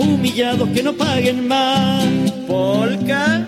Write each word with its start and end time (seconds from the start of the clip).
humillados 0.00 0.68
que 0.70 0.82
no 0.82 0.92
paguen 0.94 1.48
más. 1.48 2.04
Polka. 2.46 3.46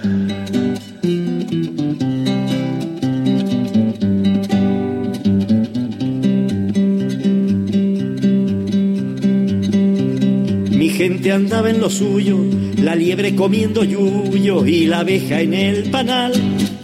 Mi 10.70 10.88
gente 10.90 11.32
andaba 11.32 11.70
en 11.70 11.80
lo 11.80 11.90
suyo, 11.90 12.38
la 12.78 12.94
liebre 12.94 13.34
comiendo 13.34 13.84
yuyo 13.84 14.66
y 14.66 14.86
la 14.86 15.00
abeja 15.00 15.40
en 15.40 15.54
el 15.54 15.90
panal. 15.90 16.32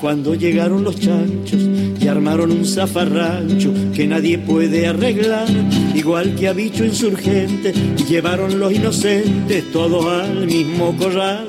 Cuando 0.01 0.35
llegaron 0.35 0.85
los 0.85 0.99
chanchos 0.99 1.70
armaron 2.11 2.51
un 2.51 2.67
zafarrancho 2.67 3.73
que 3.95 4.07
nadie 4.07 4.39
puede 4.39 4.87
arreglar, 4.87 5.47
igual 5.95 6.35
que 6.35 6.49
a 6.49 6.53
bicho 6.53 6.85
insurgente, 6.85 7.73
llevaron 8.09 8.59
los 8.59 8.73
inocentes 8.73 9.71
todos 9.73 10.05
al 10.07 10.47
mismo 10.47 10.97
corral. 10.97 11.47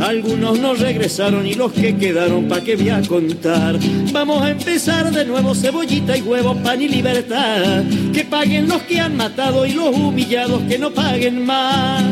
Algunos 0.00 0.58
no 0.58 0.74
regresaron 0.74 1.46
y 1.46 1.54
los 1.54 1.72
que 1.72 1.96
quedaron, 1.96 2.48
pa' 2.48 2.60
que 2.60 2.76
voy 2.76 2.90
a 2.90 3.02
contar. 3.02 3.78
Vamos 4.12 4.42
a 4.42 4.50
empezar 4.50 5.10
de 5.10 5.24
nuevo, 5.24 5.54
cebollita 5.54 6.16
y 6.16 6.22
huevo, 6.22 6.54
pan 6.56 6.82
y 6.82 6.88
libertad. 6.88 7.82
Que 8.12 8.24
paguen 8.24 8.68
los 8.68 8.82
que 8.82 9.00
han 9.00 9.16
matado 9.16 9.64
y 9.66 9.72
los 9.72 9.94
humillados 9.94 10.62
que 10.62 10.78
no 10.78 10.90
paguen 10.90 11.44
más. 11.46 12.02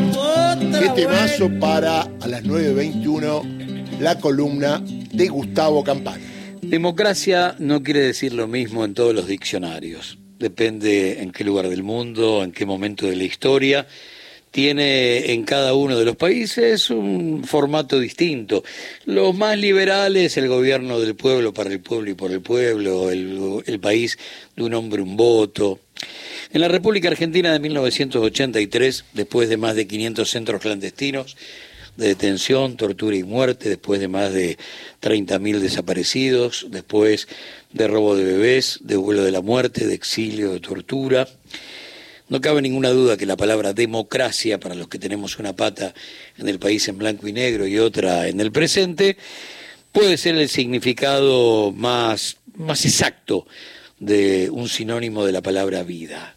Qué 0.79 0.89
temazo 0.95 1.49
para 1.59 2.01
a 2.01 2.27
las 2.27 2.43
9.21 2.43 3.99
la 3.99 4.19
columna 4.19 4.81
de 5.11 5.27
Gustavo 5.27 5.83
Campana. 5.83 6.38
Democracia 6.61 7.55
no 7.59 7.81
quiere 7.81 8.01
decir 8.01 8.33
lo 8.33 8.47
mismo 8.47 8.83
en 8.83 8.93
todos 8.93 9.15
los 9.15 9.27
diccionarios. 9.27 10.17
Depende 10.39 11.21
en 11.21 11.31
qué 11.31 11.43
lugar 11.43 11.69
del 11.69 11.83
mundo, 11.83 12.43
en 12.43 12.51
qué 12.51 12.65
momento 12.65 13.07
de 13.07 13.15
la 13.15 13.23
historia. 13.23 13.87
Tiene 14.51 15.31
en 15.31 15.43
cada 15.43 15.73
uno 15.73 15.97
de 15.97 16.05
los 16.05 16.15
países 16.15 16.89
un 16.89 17.43
formato 17.43 17.99
distinto. 17.99 18.63
Los 19.05 19.35
más 19.35 19.57
liberales, 19.57 20.37
el 20.37 20.47
gobierno 20.47 20.99
del 20.99 21.15
pueblo 21.15 21.53
para 21.53 21.71
el 21.71 21.81
pueblo 21.81 22.09
y 22.09 22.13
por 22.15 22.31
el 22.31 22.41
pueblo, 22.41 23.11
el, 23.11 23.79
país 23.79 24.17
de 24.55 24.63
un 24.63 24.73
hombre, 24.73 25.01
un 25.01 25.15
voto. 25.15 25.79
En 26.51 26.61
la 26.61 26.67
República 26.67 27.09
Argentina 27.09 27.53
de 27.53 27.59
1983, 27.59 29.05
después 29.13 29.49
de 29.49 29.57
más 29.57 29.75
de 29.75 29.87
500 29.87 30.29
centros 30.29 30.61
clandestinos, 30.61 31.37
de 31.99 32.07
detención, 32.07 32.77
tortura 32.77 33.17
y 33.17 33.23
muerte, 33.23 33.67
después 33.67 33.99
de 33.99 34.07
más 34.07 34.31
de 34.31 34.57
30.000 35.01 35.59
desaparecidos, 35.59 36.65
después 36.69 37.27
de 37.73 37.87
robo 37.89 38.15
de 38.15 38.23
bebés, 38.23 38.79
de 38.81 38.95
vuelo 38.95 39.21
de 39.21 39.31
la 39.31 39.41
muerte, 39.41 39.85
de 39.85 39.95
exilio, 39.95 40.53
de 40.53 40.61
tortura. 40.61 41.27
No 42.29 42.39
cabe 42.39 42.61
ninguna 42.61 42.91
duda 42.91 43.17
que 43.17 43.25
la 43.25 43.35
palabra 43.35 43.73
democracia, 43.73 44.61
para 44.61 44.75
los 44.75 44.87
que 44.87 44.97
tenemos 44.97 45.39
una 45.39 45.53
pata 45.57 45.93
en 46.37 46.47
el 46.47 46.57
país 46.57 46.87
en 46.87 46.97
blanco 46.97 47.27
y 47.27 47.33
negro 47.33 47.67
y 47.67 47.77
otra 47.79 48.29
en 48.29 48.39
el 48.39 48.53
presente, 48.53 49.17
puede 49.91 50.15
ser 50.15 50.35
el 50.35 50.47
significado 50.47 51.73
más, 51.73 52.37
más 52.55 52.85
exacto 52.85 53.45
de 53.99 54.49
un 54.49 54.69
sinónimo 54.69 55.25
de 55.25 55.33
la 55.33 55.41
palabra 55.41 55.83
vida. 55.83 56.35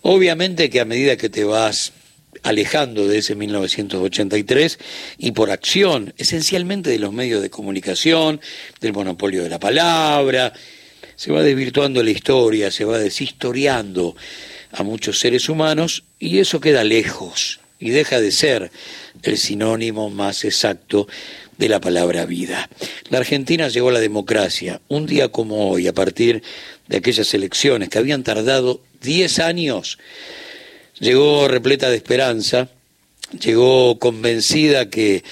Obviamente 0.00 0.70
que 0.70 0.80
a 0.80 0.86
medida 0.86 1.18
que 1.18 1.28
te 1.28 1.44
vas 1.44 1.92
alejando 2.48 3.06
de 3.06 3.18
ese 3.18 3.34
1983 3.34 4.78
y 5.18 5.32
por 5.32 5.50
acción 5.50 6.14
esencialmente 6.16 6.88
de 6.90 6.98
los 6.98 7.12
medios 7.12 7.42
de 7.42 7.50
comunicación, 7.50 8.40
del 8.80 8.94
monopolio 8.94 9.42
de 9.42 9.50
la 9.50 9.60
palabra, 9.60 10.54
se 11.14 11.30
va 11.30 11.42
desvirtuando 11.42 12.02
la 12.02 12.10
historia, 12.10 12.70
se 12.70 12.84
va 12.84 12.98
deshistoriando 12.98 14.16
a 14.72 14.82
muchos 14.82 15.20
seres 15.20 15.48
humanos 15.48 16.04
y 16.18 16.38
eso 16.38 16.60
queda 16.60 16.84
lejos 16.84 17.60
y 17.78 17.90
deja 17.90 18.18
de 18.20 18.32
ser 18.32 18.70
el 19.22 19.36
sinónimo 19.36 20.08
más 20.08 20.44
exacto 20.44 21.06
de 21.58 21.68
la 21.68 21.80
palabra 21.80 22.24
vida. 22.24 22.70
La 23.10 23.18
Argentina 23.18 23.68
llegó 23.68 23.90
a 23.90 23.92
la 23.92 24.00
democracia 24.00 24.80
un 24.88 25.06
día 25.06 25.28
como 25.28 25.70
hoy, 25.70 25.86
a 25.86 25.92
partir 25.92 26.42
de 26.86 26.96
aquellas 26.96 27.34
elecciones 27.34 27.88
que 27.88 27.98
habían 27.98 28.22
tardado 28.22 28.80
10 29.02 29.38
años 29.40 29.98
llegó 31.00 31.48
repleta 31.48 31.90
de 31.90 31.96
esperanza, 31.96 32.68
llegó 33.40 33.98
convencida 33.98 34.88
que 34.90 35.22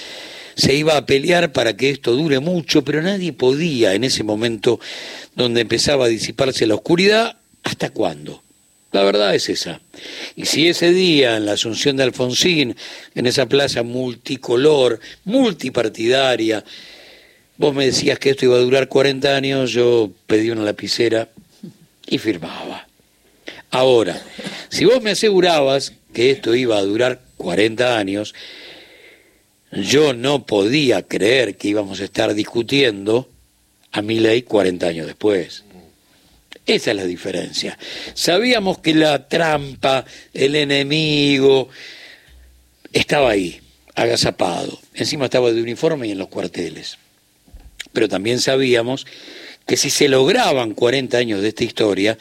se 0.57 0.75
iba 0.75 0.97
a 0.97 1.07
pelear 1.07 1.53
para 1.53 1.77
que 1.77 1.91
esto 1.91 2.13
dure 2.13 2.41
mucho, 2.41 2.83
pero 2.83 3.03
nadie 3.03 3.33
podía 3.33 3.95
en 3.95 4.05
ese 4.05 4.25
momento 4.25 4.81
donde 5.35 5.61
empezaba 5.61 6.07
a 6.07 6.09
disiparse 6.09 6.67
la 6.67 6.77
oscuridad, 6.77 7.37
¿hasta 7.63 7.91
cuándo? 7.91 8.43
La 8.93 9.03
verdad 9.03 9.35
es 9.35 9.51
esa. 9.51 9.81
Y 10.37 10.47
si 10.47 10.69
ese 10.69 10.93
día 10.93 11.37
en 11.37 11.45
la 11.45 11.53
Asunción 11.53 11.97
de 11.97 12.05
Alfonsín, 12.05 12.75
en 13.15 13.27
esa 13.27 13.47
plaza 13.47 13.83
multicolor, 13.83 15.01
multipartidaria, 15.25 16.65
vos 17.59 17.75
me 17.75 17.85
decías 17.87 18.19
que 18.19 18.31
esto 18.31 18.47
iba 18.47 18.57
a 18.57 18.61
durar 18.61 18.89
40 18.89 19.37
años, 19.37 19.73
yo 19.73 20.11
pedí 20.27 20.51
una 20.51 20.63
lapicera 20.63 21.29
y 22.07 22.17
firmaba. 22.17 22.87
Ahora, 23.77 24.19
si 24.71 24.87
vos 24.87 25.03
me 25.03 25.11
asegurabas 25.11 25.93
que 26.15 26.31
esto 26.31 26.55
iba 26.55 26.79
a 26.79 26.83
durar 26.83 27.21
40 27.37 27.99
años, 27.99 28.35
yo 29.71 30.15
no 30.15 30.47
podía 30.47 31.03
creer 31.03 31.59
que 31.59 31.69
íbamos 31.69 32.01
a 32.01 32.05
estar 32.05 32.33
discutiendo 32.33 33.29
a 33.93 34.01
mi 34.01 34.19
ley 34.19 34.41
40 34.41 34.87
años 34.87 35.07
después. 35.07 35.65
Esa 36.65 36.93
es 36.93 36.97
la 36.97 37.05
diferencia. 37.05 37.79
Sabíamos 38.15 38.79
que 38.79 38.95
la 38.95 39.29
trampa, 39.29 40.07
el 40.33 40.57
enemigo, 40.57 41.69
estaba 42.95 43.29
ahí, 43.29 43.61
agazapado. 43.95 44.81
Encima 44.95 45.27
estaba 45.27 45.53
de 45.53 45.61
uniforme 45.61 46.09
y 46.09 46.13
en 46.13 46.19
los 46.19 46.29
cuarteles. 46.29 46.97
Pero 47.93 48.09
también 48.09 48.41
sabíamos 48.41 49.07
que 49.67 49.77
si 49.77 49.91
se 49.91 50.09
lograban 50.09 50.73
40 50.73 51.19
años 51.19 51.43
de 51.43 51.49
esta 51.49 51.65
historia, 51.65 52.17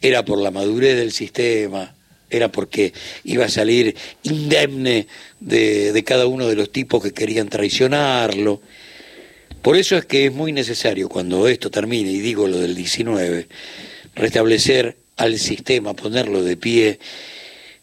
era 0.00 0.24
por 0.24 0.38
la 0.38 0.50
madurez 0.50 0.96
del 0.96 1.12
sistema, 1.12 1.94
era 2.30 2.50
porque 2.50 2.92
iba 3.24 3.44
a 3.44 3.48
salir 3.48 3.96
indemne 4.22 5.06
de, 5.40 5.92
de, 5.92 6.04
cada 6.04 6.26
uno 6.26 6.48
de 6.48 6.56
los 6.56 6.70
tipos 6.70 7.02
que 7.02 7.12
querían 7.12 7.48
traicionarlo. 7.48 8.60
Por 9.62 9.76
eso 9.76 9.96
es 9.96 10.06
que 10.06 10.26
es 10.26 10.32
muy 10.32 10.52
necesario, 10.52 11.08
cuando 11.08 11.48
esto 11.48 11.70
termine, 11.70 12.10
y 12.10 12.20
digo 12.20 12.46
lo 12.46 12.58
del 12.58 12.74
19, 12.74 13.48
restablecer 14.14 14.96
al 15.16 15.38
sistema, 15.38 15.94
ponerlo 15.94 16.42
de 16.42 16.56
pie 16.56 16.98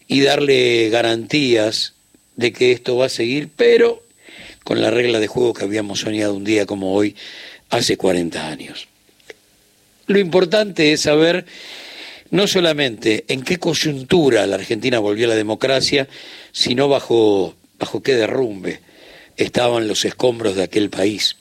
y 0.07 0.21
darle 0.21 0.89
garantías 0.89 1.93
de 2.35 2.53
que 2.53 2.71
esto 2.71 2.95
va 2.95 3.07
a 3.07 3.09
seguir, 3.09 3.49
pero 3.55 4.01
con 4.63 4.81
la 4.81 4.91
regla 4.91 5.19
de 5.19 5.27
juego 5.27 5.53
que 5.53 5.63
habíamos 5.63 5.99
soñado 6.01 6.33
un 6.33 6.43
día 6.43 6.65
como 6.65 6.93
hoy, 6.93 7.15
hace 7.69 7.95
40 7.95 8.47
años. 8.47 8.87
Lo 10.07 10.19
importante 10.19 10.93
es 10.93 11.01
saber 11.01 11.45
no 12.31 12.47
solamente 12.47 13.25
en 13.27 13.43
qué 13.43 13.57
coyuntura 13.57 14.45
la 14.47 14.55
Argentina 14.55 14.99
volvió 14.99 15.25
a 15.25 15.29
la 15.29 15.35
democracia, 15.35 16.07
sino 16.51 16.87
bajo, 16.87 17.55
bajo 17.79 18.01
qué 18.01 18.15
derrumbe 18.15 18.79
estaban 19.37 19.87
los 19.87 20.03
escombros 20.05 20.55
de 20.55 20.63
aquel 20.63 20.89
país. 20.89 21.37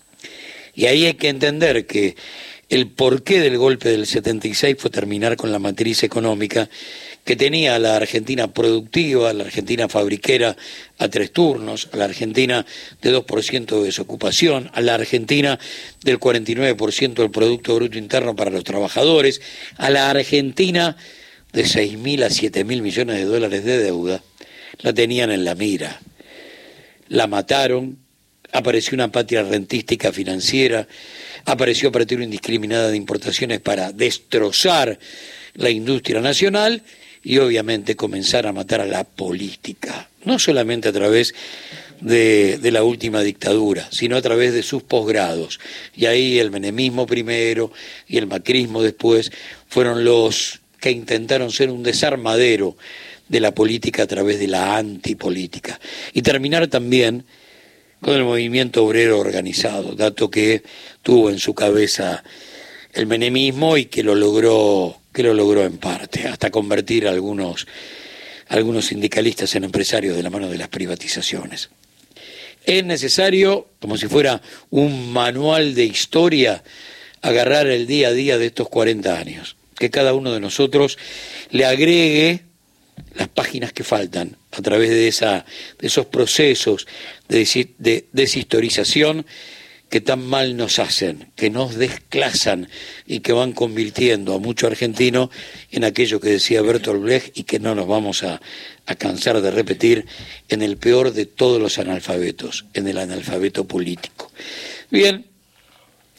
Y 0.74 0.86
ahí 0.86 1.06
hay 1.06 1.14
que 1.14 1.28
entender 1.28 1.86
que 1.86 2.14
el 2.68 2.88
porqué 2.88 3.40
del 3.40 3.56
golpe 3.56 3.88
del 3.88 4.06
76 4.06 4.76
fue 4.78 4.90
terminar 4.90 5.36
con 5.36 5.52
la 5.52 5.58
matriz 5.58 6.02
económica 6.02 6.68
que 7.26 7.34
tenía 7.34 7.74
a 7.74 7.80
la 7.80 7.96
Argentina 7.96 8.46
productiva, 8.54 9.30
a 9.30 9.32
la 9.32 9.42
Argentina 9.42 9.88
fabriquera 9.88 10.56
a 10.96 11.08
tres 11.08 11.32
turnos, 11.32 11.88
a 11.92 11.96
la 11.96 12.04
Argentina 12.04 12.64
de 13.02 13.12
2% 13.12 13.80
de 13.80 13.84
desocupación, 13.84 14.70
a 14.72 14.80
la 14.80 14.94
Argentina 14.94 15.58
del 16.04 16.20
49% 16.20 17.14
del 17.14 17.32
Producto 17.32 17.74
Bruto 17.74 17.98
Interno 17.98 18.36
para 18.36 18.52
los 18.52 18.62
trabajadores, 18.62 19.42
a 19.76 19.90
la 19.90 20.08
Argentina 20.08 20.96
de 21.52 21.64
6.000 21.64 22.22
a 22.22 22.28
7.000 22.28 22.80
millones 22.80 23.16
de 23.16 23.24
dólares 23.24 23.64
de 23.64 23.78
deuda, 23.78 24.22
la 24.78 24.94
tenían 24.94 25.32
en 25.32 25.44
la 25.44 25.56
mira. 25.56 26.00
La 27.08 27.26
mataron, 27.26 27.98
apareció 28.52 28.94
una 28.94 29.10
patria 29.10 29.42
rentística 29.42 30.12
financiera, 30.12 30.86
apareció 31.44 31.88
apertura 31.88 32.22
indiscriminada 32.22 32.88
de 32.88 32.96
importaciones 32.96 33.58
para 33.58 33.90
destrozar 33.90 34.96
la 35.54 35.70
industria 35.70 36.20
nacional 36.20 36.84
y 37.26 37.38
obviamente 37.38 37.96
comenzar 37.96 38.46
a 38.46 38.52
matar 38.52 38.80
a 38.80 38.86
la 38.86 39.02
política, 39.02 40.08
no 40.24 40.38
solamente 40.38 40.90
a 40.90 40.92
través 40.92 41.34
de, 42.00 42.60
la 42.62 42.84
última 42.84 43.20
dictadura, 43.20 43.88
sino 43.90 44.16
a 44.16 44.22
través 44.22 44.54
de 44.54 44.62
sus 44.62 44.84
posgrados. 44.84 45.58
Y 45.96 46.06
ahí 46.06 46.38
el 46.38 46.52
menemismo 46.52 47.04
primero 47.04 47.72
y 48.06 48.18
el 48.18 48.28
macrismo 48.28 48.80
después 48.80 49.32
fueron 49.66 50.04
los 50.04 50.60
que 50.78 50.92
intentaron 50.92 51.50
ser 51.50 51.70
un 51.70 51.82
desarmadero 51.82 52.76
de 53.28 53.40
la 53.40 53.52
política 53.52 54.04
a 54.04 54.06
través 54.06 54.38
de 54.38 54.46
la 54.46 54.76
antipolítica. 54.76 55.80
Y 56.12 56.22
terminar 56.22 56.68
también 56.68 57.24
con 58.00 58.14
el 58.14 58.22
movimiento 58.22 58.84
obrero 58.84 59.18
organizado, 59.18 59.96
dato 59.96 60.30
que 60.30 60.62
tuvo 61.02 61.30
en 61.30 61.40
su 61.40 61.54
cabeza 61.54 62.22
el 62.92 63.08
menemismo 63.08 63.76
y 63.76 63.86
que 63.86 64.04
lo 64.04 64.14
logró 64.14 65.00
que 65.16 65.22
lo 65.22 65.32
logró 65.32 65.64
en 65.64 65.78
parte, 65.78 66.28
hasta 66.28 66.50
convertir 66.50 67.08
a 67.08 67.10
algunos 67.10 67.66
algunos 68.48 68.84
sindicalistas 68.84 69.54
en 69.54 69.64
empresarios 69.64 70.14
de 70.14 70.22
la 70.22 70.28
mano 70.28 70.50
de 70.50 70.58
las 70.58 70.68
privatizaciones. 70.68 71.70
Es 72.66 72.84
necesario, 72.84 73.70
como 73.80 73.96
si 73.96 74.08
fuera 74.08 74.42
un 74.68 75.14
manual 75.14 75.74
de 75.74 75.86
historia, 75.86 76.62
agarrar 77.22 77.66
el 77.66 77.86
día 77.86 78.08
a 78.08 78.12
día 78.12 78.36
de 78.36 78.44
estos 78.44 78.68
40 78.68 79.18
años, 79.18 79.56
que 79.78 79.88
cada 79.88 80.12
uno 80.12 80.34
de 80.34 80.40
nosotros 80.40 80.98
le 81.50 81.64
agregue 81.64 82.42
las 83.14 83.28
páginas 83.28 83.72
que 83.72 83.84
faltan 83.84 84.36
a 84.52 84.60
través 84.60 84.90
de, 84.90 85.08
esa, 85.08 85.46
de 85.78 85.86
esos 85.86 86.04
procesos 86.06 86.86
de, 87.26 87.72
de 87.78 88.04
deshistorización 88.12 89.24
que 89.88 90.00
tan 90.00 90.26
mal 90.26 90.56
nos 90.56 90.78
hacen, 90.78 91.30
que 91.36 91.48
nos 91.48 91.76
desclasan 91.76 92.68
y 93.06 93.20
que 93.20 93.32
van 93.32 93.52
convirtiendo 93.52 94.34
a 94.34 94.38
mucho 94.38 94.66
argentino 94.66 95.30
en 95.70 95.84
aquello 95.84 96.20
que 96.20 96.30
decía 96.30 96.62
Bertolt 96.62 97.02
Brecht 97.02 97.38
y 97.38 97.44
que 97.44 97.60
no 97.60 97.74
nos 97.74 97.86
vamos 97.86 98.24
a, 98.24 98.40
a 98.86 98.94
cansar 98.94 99.40
de 99.40 99.50
repetir, 99.50 100.06
en 100.48 100.62
el 100.62 100.76
peor 100.76 101.12
de 101.12 101.26
todos 101.26 101.60
los 101.60 101.78
analfabetos, 101.78 102.64
en 102.74 102.88
el 102.88 102.98
analfabeto 102.98 103.66
político. 103.66 104.32
Bien, 104.90 105.26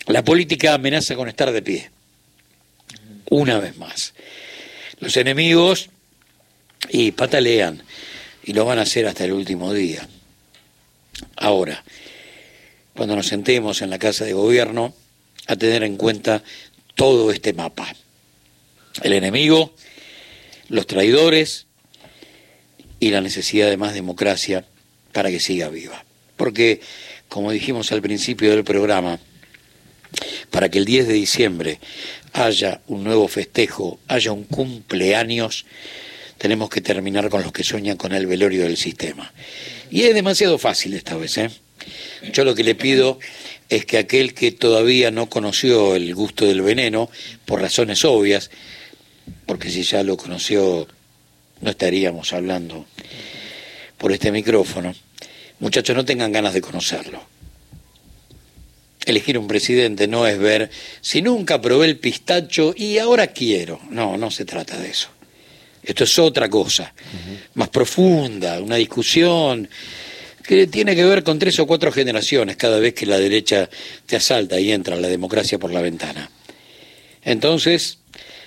la 0.07 0.23
política 0.23 0.73
amenaza 0.73 1.15
con 1.15 1.27
estar 1.27 1.51
de 1.51 1.61
pie, 1.61 1.89
una 3.29 3.59
vez 3.59 3.77
más. 3.77 4.13
Los 4.99 5.17
enemigos 5.17 5.89
y 6.89 7.11
patalean 7.11 7.83
y 8.43 8.53
lo 8.53 8.65
van 8.65 8.79
a 8.79 8.83
hacer 8.83 9.07
hasta 9.07 9.25
el 9.25 9.33
último 9.33 9.73
día. 9.73 10.07
Ahora, 11.35 11.83
cuando 12.97 13.15
nos 13.15 13.27
sentemos 13.27 13.83
en 13.83 13.91
la 13.91 13.99
Casa 13.99 14.25
de 14.25 14.33
Gobierno, 14.33 14.91
a 15.45 15.55
tener 15.55 15.83
en 15.83 15.97
cuenta 15.97 16.43
todo 16.95 17.31
este 17.31 17.53
mapa. 17.53 17.95
El 19.03 19.13
enemigo, 19.13 19.75
los 20.67 20.87
traidores 20.87 21.67
y 22.99 23.11
la 23.11 23.21
necesidad 23.21 23.69
de 23.69 23.77
más 23.77 23.93
democracia 23.93 24.65
para 25.13 25.29
que 25.29 25.39
siga 25.39 25.69
viva. 25.69 26.03
Porque, 26.37 26.81
como 27.29 27.51
dijimos 27.51 27.91
al 27.91 28.01
principio 28.01 28.49
del 28.49 28.63
programa, 28.63 29.19
para 30.49 30.69
que 30.69 30.79
el 30.79 30.85
10 30.85 31.07
de 31.07 31.13
diciembre 31.13 31.79
haya 32.33 32.81
un 32.87 33.03
nuevo 33.03 33.27
festejo, 33.27 33.99
haya 34.07 34.31
un 34.31 34.43
cumpleaños, 34.43 35.65
tenemos 36.39 36.69
que 36.71 36.81
terminar 36.81 37.29
con 37.29 37.43
los 37.43 37.51
que 37.51 37.63
sueñan 37.63 37.95
con 37.95 38.13
el 38.13 38.25
velorio 38.25 38.63
del 38.63 38.75
sistema. 38.75 39.31
Y 39.91 40.01
es 40.01 40.15
demasiado 40.15 40.57
fácil 40.57 40.95
esta 40.95 41.15
vez, 41.15 41.37
¿eh? 41.37 41.51
Yo 42.31 42.43
lo 42.43 42.55
que 42.55 42.63
le 42.63 42.75
pido 42.75 43.19
es 43.69 43.85
que 43.85 43.97
aquel 43.97 44.33
que 44.33 44.51
todavía 44.51 45.11
no 45.11 45.29
conoció 45.29 45.95
el 45.95 46.13
gusto 46.15 46.45
del 46.45 46.61
veneno, 46.61 47.09
por 47.45 47.61
razones 47.61 48.05
obvias, 48.05 48.49
porque 49.45 49.69
si 49.69 49.83
ya 49.83 50.03
lo 50.03 50.17
conoció 50.17 50.87
no 51.61 51.71
estaríamos 51.71 52.33
hablando 52.33 52.85
por 53.97 54.11
este 54.11 54.31
micrófono, 54.31 54.93
muchachos 55.59 55.95
no 55.95 56.05
tengan 56.05 56.31
ganas 56.31 56.53
de 56.53 56.61
conocerlo. 56.61 57.21
Elegir 59.05 59.37
un 59.37 59.47
presidente 59.47 60.07
no 60.07 60.27
es 60.27 60.37
ver 60.37 60.69
si 61.01 61.21
nunca 61.21 61.61
probé 61.61 61.87
el 61.87 61.97
pistacho 61.97 62.73
y 62.75 62.97
ahora 62.97 63.27
quiero. 63.27 63.79
No, 63.89 64.17
no 64.17 64.29
se 64.29 64.45
trata 64.45 64.77
de 64.77 64.89
eso. 64.89 65.09
Esto 65.81 66.03
es 66.03 66.19
otra 66.19 66.49
cosa, 66.49 66.93
más 67.53 67.69
profunda, 67.69 68.59
una 68.61 68.75
discusión 68.75 69.69
que 70.47 70.65
tiene 70.65 70.95
que 70.95 71.03
ver 71.03 71.23
con 71.23 71.39
tres 71.39 71.59
o 71.59 71.67
cuatro 71.67 71.91
generaciones 71.91 72.55
cada 72.55 72.79
vez 72.79 72.93
que 72.93 73.05
la 73.05 73.19
derecha 73.19 73.69
te 74.05 74.15
asalta 74.15 74.57
y 74.59 74.71
entra 74.71 74.95
la 74.95 75.09
democracia 75.09 75.59
por 75.59 75.73
la 75.73 75.81
ventana. 75.81 76.31
Entonces, 77.21 77.99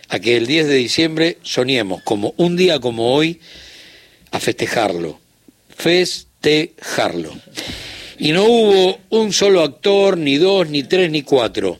a 0.08 0.18
que 0.18 0.38
el 0.38 0.46
10 0.46 0.66
de 0.68 0.74
diciembre 0.76 1.38
soñemos 1.42 2.02
como 2.02 2.32
un 2.38 2.56
día 2.56 2.80
como 2.80 3.12
hoy 3.14 3.40
a 4.30 4.40
festejarlo, 4.40 5.20
festejarlo. 5.76 7.34
Y 8.18 8.32
no 8.32 8.44
hubo 8.44 8.98
un 9.10 9.34
solo 9.34 9.62
actor, 9.62 10.16
ni 10.16 10.38
dos, 10.38 10.70
ni 10.70 10.82
tres, 10.82 11.10
ni 11.10 11.20
cuatro. 11.20 11.78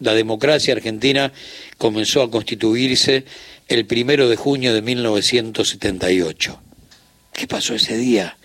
La 0.00 0.12
democracia 0.12 0.74
argentina 0.74 1.32
comenzó 1.78 2.20
a 2.20 2.30
constituirse 2.30 3.24
el 3.68 3.86
primero 3.86 4.28
de 4.28 4.36
junio 4.36 4.74
de 4.74 4.82
1978. 4.82 6.60
¿Qué 7.32 7.46
pasó 7.46 7.74
ese 7.74 7.96
día? 7.96 8.36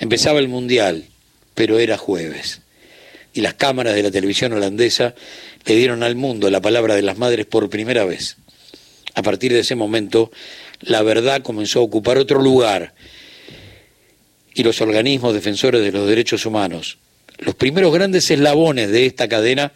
Empezaba 0.00 0.38
el 0.38 0.48
Mundial, 0.48 1.04
pero 1.54 1.78
era 1.78 1.96
jueves. 1.96 2.60
Y 3.32 3.40
las 3.40 3.54
cámaras 3.54 3.94
de 3.94 4.02
la 4.02 4.10
televisión 4.10 4.52
holandesa 4.52 5.14
le 5.64 5.76
dieron 5.76 6.02
al 6.02 6.14
mundo 6.14 6.50
la 6.50 6.60
palabra 6.60 6.94
de 6.94 7.02
las 7.02 7.18
madres 7.18 7.46
por 7.46 7.68
primera 7.68 8.04
vez. 8.04 8.36
A 9.14 9.22
partir 9.22 9.52
de 9.52 9.60
ese 9.60 9.74
momento, 9.74 10.30
la 10.80 11.02
verdad 11.02 11.42
comenzó 11.42 11.80
a 11.80 11.82
ocupar 11.82 12.18
otro 12.18 12.40
lugar 12.40 12.94
y 14.54 14.62
los 14.62 14.80
organismos 14.80 15.34
defensores 15.34 15.82
de 15.82 15.92
los 15.92 16.08
derechos 16.08 16.46
humanos, 16.46 16.98
los 17.38 17.54
primeros 17.54 17.92
grandes 17.92 18.30
eslabones 18.30 18.90
de 18.90 19.06
esta 19.06 19.28
cadena, 19.28 19.72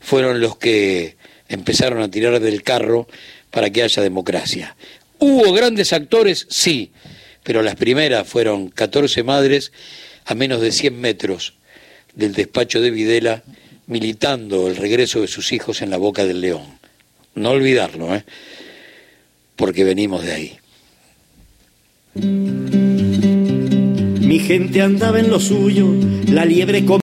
fueron 0.00 0.40
los 0.40 0.56
que 0.56 1.16
empezaron 1.48 2.02
a 2.02 2.10
tirar 2.10 2.38
del 2.40 2.62
carro 2.62 3.08
para 3.50 3.70
que 3.70 3.82
haya 3.82 4.02
democracia. 4.02 4.76
¿Hubo 5.18 5.52
grandes 5.52 5.92
actores? 5.92 6.46
Sí, 6.50 6.92
pero 7.44 7.62
las 7.62 7.76
primeras 7.76 8.26
fueron 8.26 8.70
14 8.70 9.22
madres 9.22 9.70
a 10.24 10.34
menos 10.34 10.60
de 10.60 10.72
100 10.72 11.00
metros 11.00 11.54
del 12.16 12.32
despacho 12.32 12.80
de 12.80 12.90
Videla, 12.90 13.44
militando 13.86 14.66
el 14.66 14.76
regreso 14.76 15.20
de 15.20 15.28
sus 15.28 15.52
hijos 15.52 15.82
en 15.82 15.90
la 15.90 15.98
boca 15.98 16.24
del 16.24 16.40
león. 16.40 16.64
No 17.34 17.50
olvidarlo, 17.50 18.14
¿eh? 18.14 18.24
porque 19.56 19.84
venimos 19.84 20.24
de 20.24 20.32
ahí. 20.32 20.58
Mi 24.20 24.38
gente 24.38 24.80
andaba 24.80 25.20
en 25.20 25.30
lo 25.30 25.38
suyo, 25.38 25.88
la 26.28 26.44
liebre 26.44 26.84